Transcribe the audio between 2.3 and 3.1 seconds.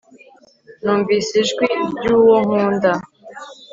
nkunda